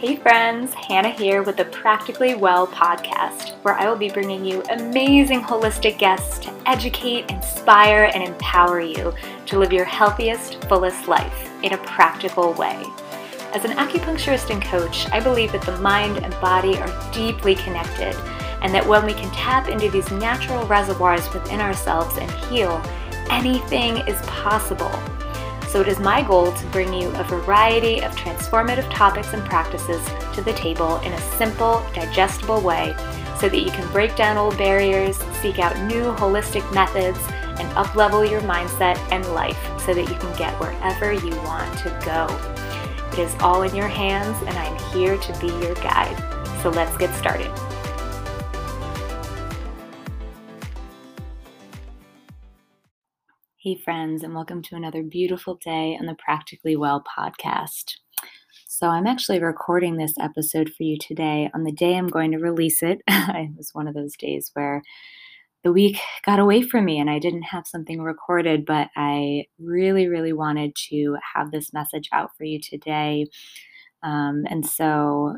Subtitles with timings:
[0.00, 4.62] Hey friends, Hannah here with the Practically Well podcast, where I will be bringing you
[4.70, 9.12] amazing holistic guests to educate, inspire, and empower you
[9.44, 12.82] to live your healthiest, fullest life in a practical way.
[13.52, 18.16] As an acupuncturist and coach, I believe that the mind and body are deeply connected,
[18.62, 22.82] and that when we can tap into these natural reservoirs within ourselves and heal,
[23.28, 24.90] anything is possible.
[25.70, 30.04] So it is my goal to bring you a variety of transformative topics and practices
[30.34, 32.92] to the table in a simple, digestible way
[33.38, 37.20] so that you can break down old barriers, seek out new holistic methods,
[37.60, 41.90] and uplevel your mindset and life so that you can get wherever you want to
[42.04, 42.26] go.
[43.12, 46.16] It is all in your hands, and I'm here to be your guide.
[46.62, 47.48] So let's get started.
[53.62, 57.96] Hey, friends, and welcome to another beautiful day on the Practically Well podcast.
[58.66, 62.38] So, I'm actually recording this episode for you today on the day I'm going to
[62.38, 63.02] release it.
[63.06, 64.82] it was one of those days where
[65.62, 70.08] the week got away from me and I didn't have something recorded, but I really,
[70.08, 73.26] really wanted to have this message out for you today.
[74.02, 75.36] Um, and so,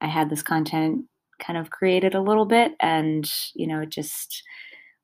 [0.00, 1.04] I had this content
[1.38, 4.42] kind of created a little bit, and you know, it just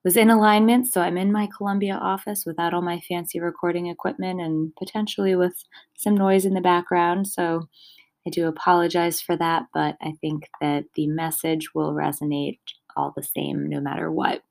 [0.07, 0.87] was in alignment.
[0.87, 5.57] So I'm in my Columbia office without all my fancy recording equipment and potentially with
[5.97, 7.27] some noise in the background.
[7.27, 7.69] So
[8.25, 12.61] I do apologize for that, but I think that the message will resonate
[12.97, 14.43] all the same no matter what.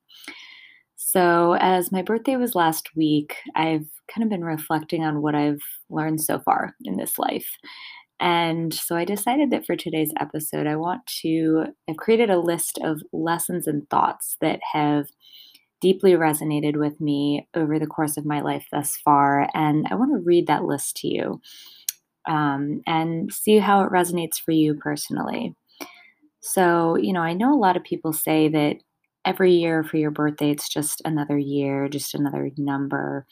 [0.98, 5.62] So, as my birthday was last week, I've kind of been reflecting on what I've
[5.90, 7.48] learned so far in this life.
[8.20, 12.80] And so I decided that for today's episode, I want to, I've created a list
[12.82, 15.08] of lessons and thoughts that have
[15.86, 19.48] deeply resonated with me over the course of my life thus far.
[19.54, 21.40] And I want to read that list to you
[22.28, 25.54] um, and see how it resonates for you personally.
[26.42, 28.78] So, you know, I know a lot of people say that
[29.26, 33.28] every year for your birthday, it's just another year, just another number.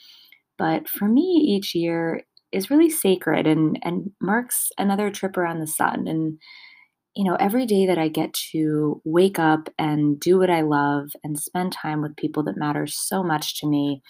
[0.59, 5.65] But for me, each year is really sacred and, and marks another trip around the
[5.65, 6.07] sun.
[6.07, 6.37] And
[7.15, 11.09] you know, every day that I get to wake up and do what I love
[11.23, 14.01] and spend time with people that matter so much to me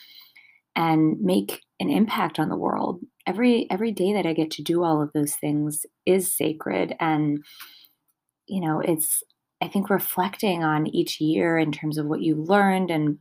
[0.76, 3.02] and make an impact on the world.
[3.28, 7.44] Every every day that I get to do all of those things is sacred and
[8.48, 9.24] you know, it's
[9.62, 13.18] I think reflecting on each year in terms of what you learned and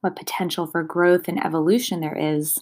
[0.00, 2.58] what potential for growth and evolution there is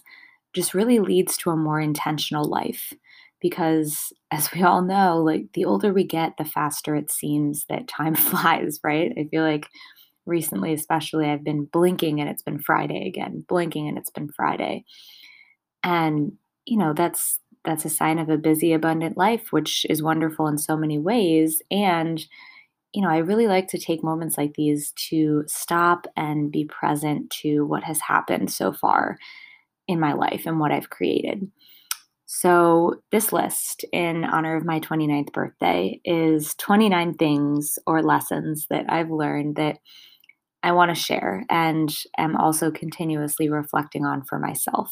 [0.53, 2.93] just really leads to a more intentional life
[3.43, 7.87] because as we all know like the older we get the faster it seems that
[7.87, 9.13] time flies right?
[9.15, 9.67] I feel like
[10.25, 14.85] recently especially i've been blinking and it's been friday again blinking and it's been friday.
[15.83, 16.33] And
[16.65, 20.57] you know that's that's a sign of a busy abundant life which is wonderful in
[20.57, 21.61] so many ways.
[21.69, 22.25] And
[22.93, 27.29] you know i really like to take moments like these to stop and be present
[27.31, 29.17] to what has happened so far
[29.87, 31.51] in my life and what i've created
[32.35, 38.87] so, this list in honor of my 29th birthday is 29 things or lessons that
[38.89, 39.77] I've learned that
[40.63, 44.91] I want to share and am also continuously reflecting on for myself.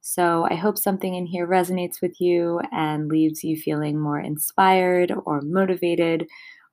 [0.00, 5.12] So, I hope something in here resonates with you and leaves you feeling more inspired
[5.26, 6.26] or motivated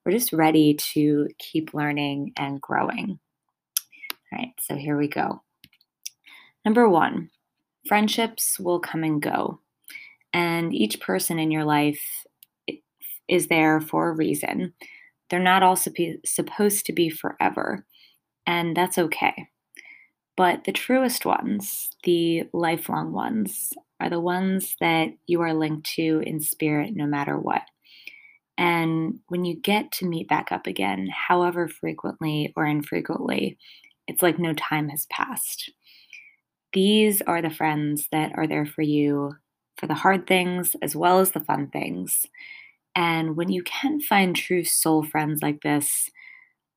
[0.05, 3.19] or just ready to keep learning and growing.
[4.31, 5.43] All right, so here we go.
[6.63, 7.31] Number one,
[7.85, 9.59] friendships will come and go.
[10.33, 12.25] And each person in your life
[13.27, 14.73] is there for a reason.
[15.29, 17.85] They're not all supposed to be forever,
[18.45, 19.47] and that's okay.
[20.35, 26.23] But the truest ones, the lifelong ones, are the ones that you are linked to
[26.25, 27.61] in spirit no matter what.
[28.57, 33.57] And when you get to meet back up again, however frequently or infrequently,
[34.07, 35.71] it's like no time has passed.
[36.73, 39.35] These are the friends that are there for you
[39.77, 42.25] for the hard things as well as the fun things.
[42.95, 46.09] And when you can find true soul friends like this,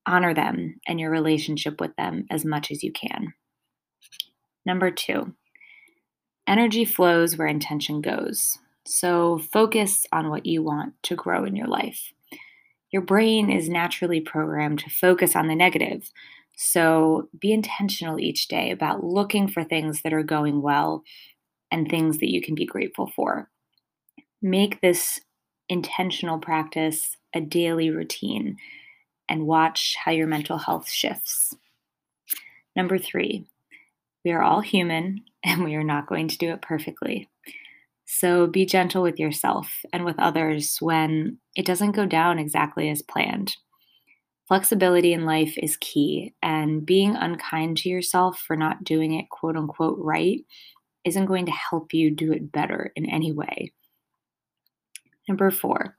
[0.06, 3.34] honor them and your relationship with them as much as you can.
[4.64, 5.34] Number two,
[6.46, 8.58] energy flows where intention goes.
[8.86, 12.12] So focus on what you want to grow in your life.
[12.92, 16.10] Your brain is naturally programmed to focus on the negative.
[16.56, 21.02] So be intentional each day about looking for things that are going well
[21.70, 23.50] and things that you can be grateful for.
[24.42, 25.20] Make this
[25.68, 28.56] intentional practice a daily routine
[29.28, 31.54] and watch how your mental health shifts.
[32.74, 33.46] Number three,
[34.24, 37.28] we are all human and we are not going to do it perfectly.
[38.06, 43.02] So be gentle with yourself and with others when it doesn't go down exactly as
[43.02, 43.56] planned.
[44.46, 49.56] Flexibility in life is key, and being unkind to yourself for not doing it quote
[49.56, 50.44] unquote right
[51.06, 53.72] isn't going to help you do it better in any way.
[55.28, 55.96] Number four,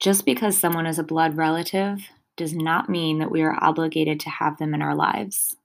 [0.00, 2.00] just because someone is a blood relative
[2.36, 5.56] does not mean that we are obligated to have them in our lives.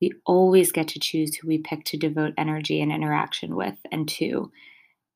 [0.00, 4.08] We always get to choose who we pick to devote energy and interaction with and
[4.08, 4.50] to,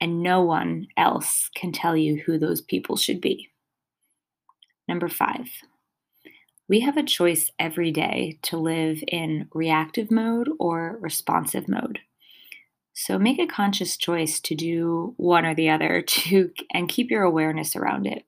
[0.01, 3.51] and no one else can tell you who those people should be.
[4.87, 5.49] Number five,
[6.69, 11.99] we have a choice every day to live in reactive mode or responsive mode.
[13.01, 17.23] So make a conscious choice to do one or the other to and keep your
[17.23, 18.25] awareness around it.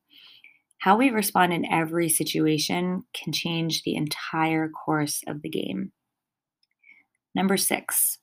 [0.79, 5.91] How we respond in every situation can change the entire course of the game.
[7.35, 8.19] Number 6.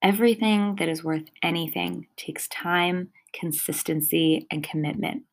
[0.00, 5.24] Everything that is worth anything takes time, consistency, and commitment.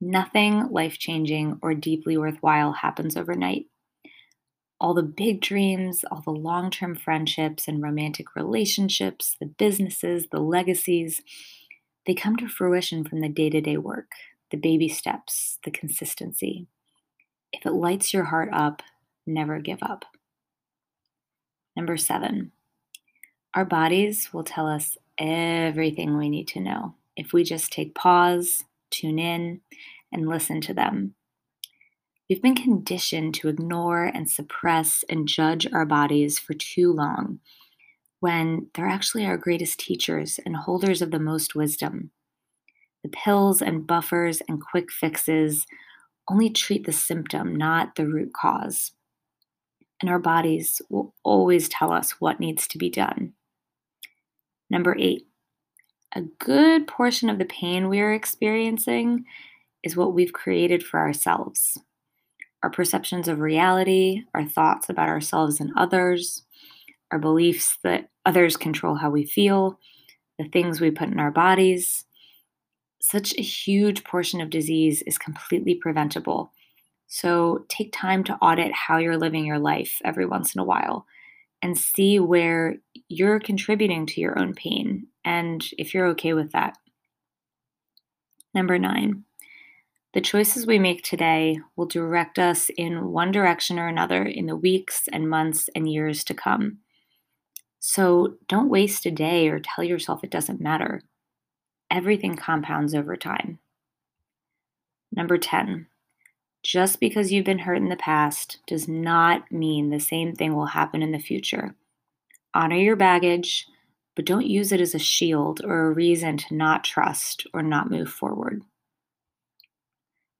[0.00, 3.66] Nothing life changing or deeply worthwhile happens overnight.
[4.84, 10.40] All the big dreams, all the long term friendships and romantic relationships, the businesses, the
[10.40, 11.22] legacies,
[12.04, 14.10] they come to fruition from the day to day work,
[14.50, 16.66] the baby steps, the consistency.
[17.50, 18.82] If it lights your heart up,
[19.26, 20.04] never give up.
[21.74, 22.52] Number seven,
[23.54, 28.64] our bodies will tell us everything we need to know if we just take pause,
[28.90, 29.62] tune in,
[30.12, 31.14] and listen to them.
[32.28, 37.40] We've been conditioned to ignore and suppress and judge our bodies for too long
[38.20, 42.10] when they're actually our greatest teachers and holders of the most wisdom.
[43.02, 45.66] The pills and buffers and quick fixes
[46.26, 48.92] only treat the symptom, not the root cause.
[50.00, 53.34] And our bodies will always tell us what needs to be done.
[54.70, 55.26] Number eight,
[56.14, 59.26] a good portion of the pain we are experiencing
[59.82, 61.78] is what we've created for ourselves.
[62.64, 66.44] Our perceptions of reality, our thoughts about ourselves and others,
[67.10, 69.78] our beliefs that others control how we feel,
[70.38, 72.06] the things we put in our bodies.
[73.02, 76.52] Such a huge portion of disease is completely preventable.
[77.06, 81.04] So take time to audit how you're living your life every once in a while
[81.60, 82.76] and see where
[83.08, 86.78] you're contributing to your own pain and if you're okay with that.
[88.54, 89.24] Number nine,
[90.14, 94.54] the choices we make today will direct us in one direction or another in the
[94.54, 96.78] weeks and months and years to come.
[97.80, 101.02] So don't waste a day or tell yourself it doesn't matter.
[101.90, 103.58] Everything compounds over time.
[105.10, 105.88] Number 10.
[106.62, 110.66] Just because you've been hurt in the past does not mean the same thing will
[110.66, 111.74] happen in the future.
[112.54, 113.66] Honor your baggage,
[114.14, 117.90] but don't use it as a shield or a reason to not trust or not
[117.90, 118.62] move forward.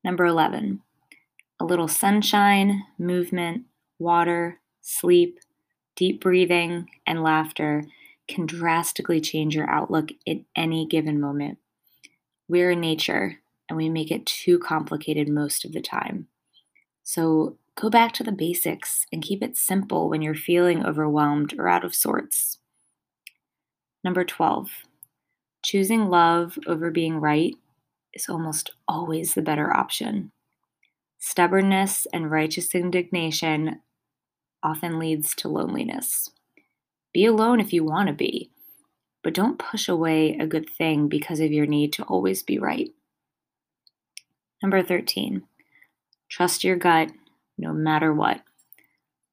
[0.05, 0.83] Number 11,
[1.59, 3.62] a little sunshine, movement,
[3.99, 5.39] water, sleep,
[5.97, 7.85] deep breathing, and laughter
[8.29, 11.56] can drastically change your outlook in any given moment.
[12.49, 16.29] We're in nature and we make it too complicated most of the time.
[17.03, 21.67] So go back to the basics and keep it simple when you're feeling overwhelmed or
[21.67, 22.59] out of sorts.
[24.03, 24.69] Number 12,
[25.62, 27.55] choosing love over being right
[28.15, 30.33] is almost always the better option.
[31.19, 33.81] Stubbornness and righteous indignation
[34.63, 36.31] often leads to loneliness.
[37.13, 38.51] Be alone if you want to be,
[39.23, 42.91] but don't push away a good thing because of your need to always be right.
[44.63, 45.43] Number 13,
[46.29, 47.11] trust your gut
[47.56, 48.43] no matter what.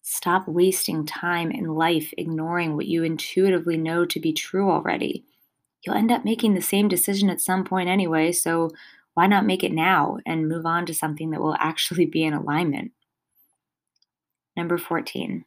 [0.01, 5.25] Stop wasting time in life ignoring what you intuitively know to be true already
[5.81, 8.69] you'll end up making the same decision at some point anyway, so
[9.13, 12.33] why not make it now and move on to something that will actually be in
[12.33, 12.91] alignment?
[14.55, 15.45] Number 14,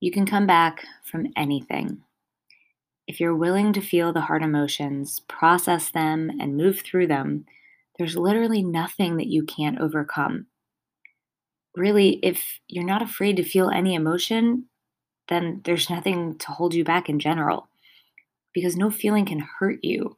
[0.00, 2.02] you can come back from anything.
[3.06, 7.46] If you're willing to feel the hard emotions, process them, and move through them,
[7.98, 10.46] there's literally nothing that you can't overcome.
[11.76, 14.66] Really, if you're not afraid to feel any emotion,
[15.28, 17.68] then there's nothing to hold you back in general
[18.56, 20.16] because no feeling can hurt you.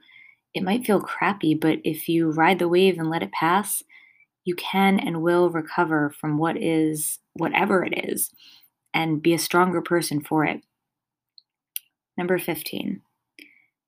[0.55, 3.83] It might feel crappy, but if you ride the wave and let it pass,
[4.45, 8.31] you can and will recover from what is, whatever it is,
[8.95, 10.61] and be a stronger person for it.
[12.17, 13.03] Number 15,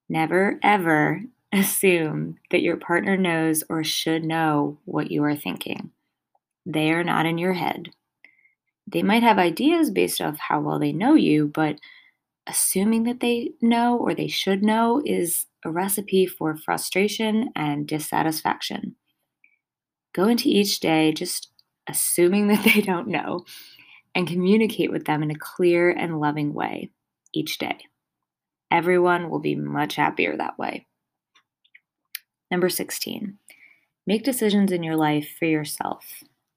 [0.09, 5.93] never ever assume that your partner knows or should know what you are thinking.
[6.67, 7.91] They are not in your head.
[8.89, 11.79] They might have ideas based off how well they know you, but
[12.51, 18.97] assuming that they know or they should know is a recipe for frustration and dissatisfaction.
[20.13, 21.53] Go into each day just
[21.89, 23.45] assuming that they don't know
[24.17, 26.91] and communicate with them in a clear and loving way
[27.33, 27.79] each day.
[28.73, 30.89] Everyone will be much happier that way.
[32.51, 33.39] Number 16,
[34.09, 36.05] make decisions in your life for yourself,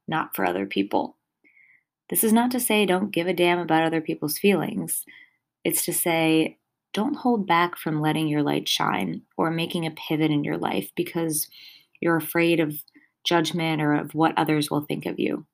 [0.07, 1.17] not for other people.
[2.09, 5.05] This is not to say don't give a damn about other people's feelings.
[5.63, 6.57] It's to say
[6.93, 10.91] don't hold back from letting your light shine or making a pivot in your life
[10.95, 11.47] because
[11.99, 12.83] you're afraid of
[13.23, 15.45] judgment or of what others will think of you.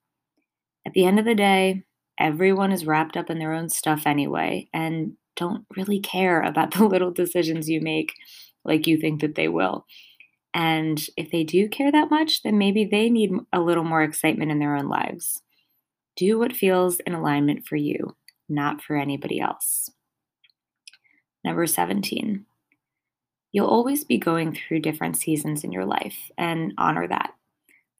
[0.86, 1.84] At the end of the day,
[2.18, 6.84] everyone is wrapped up in their own stuff anyway and don't really care about the
[6.86, 8.12] little decisions you make
[8.64, 9.86] like you think that they will.
[10.52, 14.50] And if they do care that much, then maybe they need a little more excitement
[14.50, 15.42] in their own lives.
[16.16, 18.16] Do what feels in alignment for you,
[18.48, 19.90] not for anybody else.
[21.44, 22.44] Number 17.
[23.52, 27.34] You'll always be going through different seasons in your life and honor that.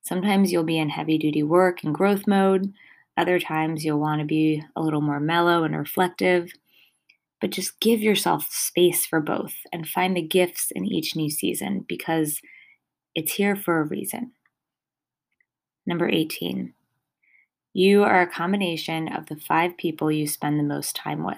[0.03, 2.73] Sometimes you'll be in heavy duty work and growth mode.
[3.17, 6.51] Other times you'll want to be a little more mellow and reflective.
[7.41, 11.85] But just give yourself space for both and find the gifts in each new season
[11.87, 12.39] because
[13.15, 14.31] it's here for a reason.
[15.85, 16.73] Number 18.
[17.73, 21.37] You are a combination of the five people you spend the most time with.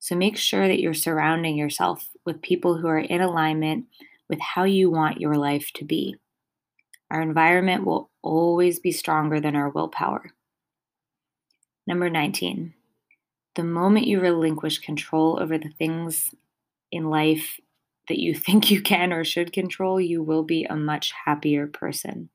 [0.00, 3.86] So make sure that you're surrounding yourself with people who are in alignment
[4.28, 6.16] with how you want your life to be.
[7.10, 10.32] Our environment will always be stronger than our willpower.
[11.86, 12.74] Number 19,
[13.54, 16.34] the moment you relinquish control over the things
[16.92, 17.58] in life
[18.08, 22.28] that you think you can or should control, you will be a much happier person.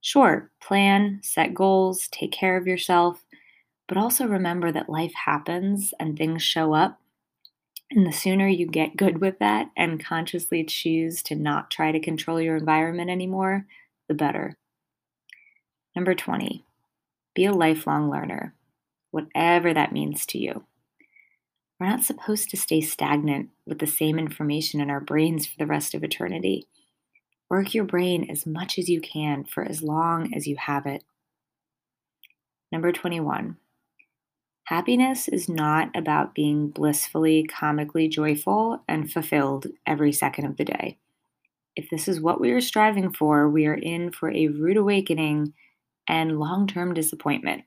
[0.00, 3.23] Sure, plan, set goals, take care of yourself,
[3.88, 7.00] but also remember that life happens and things show up.
[7.90, 12.00] And the sooner you get good with that and consciously choose to not try to
[12.00, 13.66] control your environment anymore,
[14.08, 14.56] the better.
[15.94, 16.64] Number 20,
[17.34, 18.54] be a lifelong learner,
[19.10, 20.64] whatever that means to you.
[21.78, 25.66] We're not supposed to stay stagnant with the same information in our brains for the
[25.66, 26.66] rest of eternity.
[27.50, 31.04] Work your brain as much as you can for as long as you have it.
[32.72, 33.56] Number 21,
[34.64, 40.98] Happiness is not about being blissfully, comically joyful and fulfilled every second of the day.
[41.76, 45.52] If this is what we are striving for, we are in for a rude awakening
[46.08, 47.64] and long term disappointment.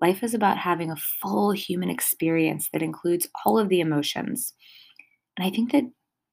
[0.00, 4.54] Life is about having a full human experience that includes all of the emotions.
[5.36, 5.84] And I think that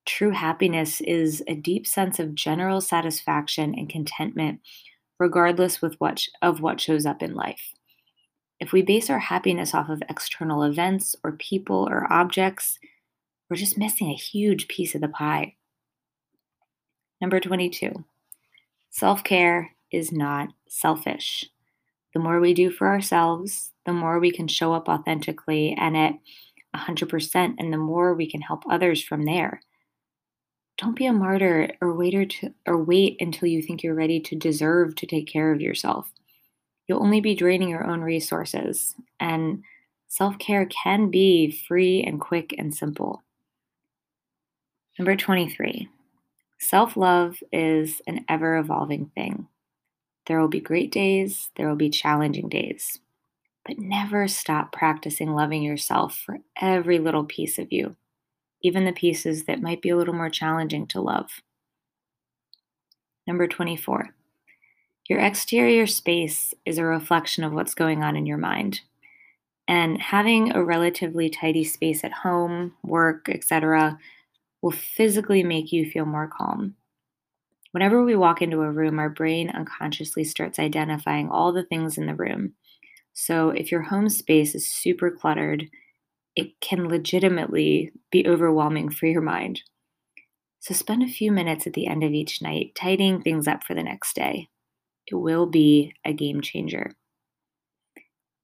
[0.06, 4.62] true happiness is a deep sense of general satisfaction and contentment,
[5.20, 7.74] regardless with what, of what shows up in life.
[8.64, 12.80] If we base our happiness off of external events or people or objects,
[13.50, 15.56] we're just missing a huge piece of the pie.
[17.20, 18.06] Number 22
[18.90, 21.44] self care is not selfish.
[22.14, 26.14] The more we do for ourselves, the more we can show up authentically and at
[26.74, 29.60] 100%, and the more we can help others from there.
[30.78, 34.38] Don't be a martyr or wait, to, or wait until you think you're ready to
[34.38, 36.14] deserve to take care of yourself
[36.88, 38.96] you'll only be draining your own resources.
[39.20, 39.64] And
[40.08, 43.24] self care can be free and quick and simple.
[44.98, 45.90] Number 23
[46.60, 49.48] self love is an ever evolving thing.
[50.26, 53.00] There will be great days, there will be challenging days,
[53.66, 57.98] but never stop practicing loving yourself for every little piece of you,
[58.62, 61.30] even the pieces that might be a little more challenging to love.
[63.28, 64.14] Number 24
[65.10, 68.82] your exterior space is a reflection of what's going on in your mind.
[69.68, 73.98] And having a relatively tidy space at home, work, etc.,
[74.62, 76.76] will physically make you feel more calm.
[77.72, 82.06] Whenever we walk into a room, our brain unconsciously starts identifying all the things in
[82.06, 82.54] the room.
[83.14, 85.70] So if your home space is super cluttered,
[86.36, 89.62] it can legitimately be overwhelming for your mind.
[90.60, 93.74] So spend a few minutes at the end of each night tidying things up for
[93.74, 94.50] the next day
[95.08, 96.92] it will be a game changer.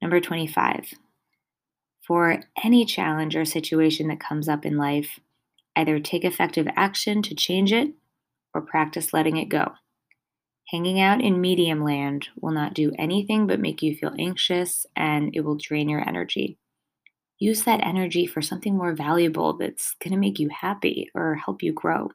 [0.01, 0.93] Number 25.
[2.05, 5.19] For any challenge or situation that comes up in life,
[5.75, 7.93] either take effective action to change it
[8.53, 9.73] or practice letting it go.
[10.69, 15.35] Hanging out in medium land will not do anything but make you feel anxious and
[15.35, 16.57] it will drain your energy.
[17.39, 21.63] Use that energy for something more valuable that's going to make you happy or help
[21.63, 22.11] you grow.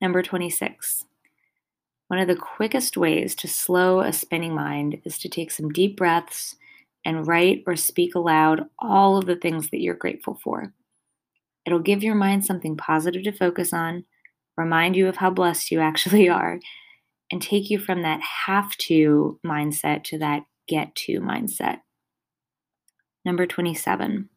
[0.00, 1.04] Number 26.
[2.10, 5.96] One of the quickest ways to slow a spinning mind is to take some deep
[5.96, 6.56] breaths
[7.04, 10.74] and write or speak aloud all of the things that you're grateful for.
[11.64, 14.06] It'll give your mind something positive to focus on,
[14.56, 16.58] remind you of how blessed you actually are,
[17.30, 21.78] and take you from that have to mindset to that get to mindset.
[23.24, 24.28] Number 27.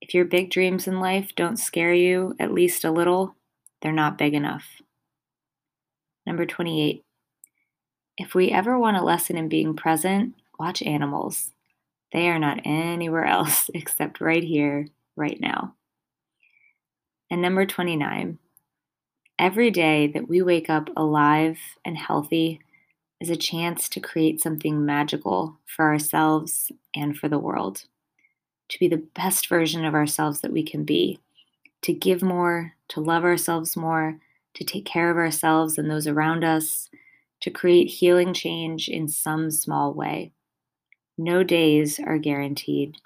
[0.00, 3.36] If your big dreams in life don't scare you at least a little,
[3.82, 4.80] they're not big enough.
[6.28, 7.02] Number 28.
[8.18, 11.52] If we ever want a lesson in being present, watch animals.
[12.12, 15.74] They are not anywhere else except right here, right now.
[17.30, 18.38] And number 29.
[19.38, 22.60] Every day that we wake up alive and healthy
[23.22, 27.84] is a chance to create something magical for ourselves and for the world,
[28.68, 31.20] to be the best version of ourselves that we can be,
[31.80, 34.20] to give more, to love ourselves more,
[34.58, 36.90] to take care of ourselves and those around us,
[37.40, 40.32] to create healing change in some small way.
[41.16, 42.96] No days are guaranteed,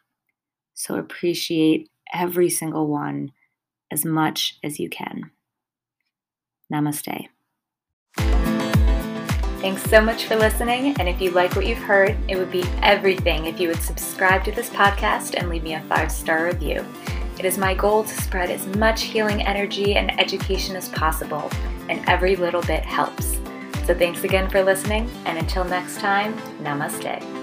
[0.72, 3.32] so appreciate every single one
[3.90, 5.30] as much as you can.
[6.72, 7.28] Namaste.
[9.60, 10.96] Thanks so much for listening.
[10.98, 14.42] And if you like what you've heard, it would be everything if you would subscribe
[14.44, 16.84] to this podcast and leave me a five star review.
[17.38, 21.50] It is my goal to spread as much healing energy and education as possible,
[21.88, 23.38] and every little bit helps.
[23.86, 27.41] So thanks again for listening, and until next time, namaste.